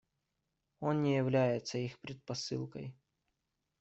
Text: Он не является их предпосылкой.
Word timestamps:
Он 0.79 1.03
не 1.03 1.15
является 1.15 1.77
их 1.77 1.99
предпосылкой. 1.99 2.95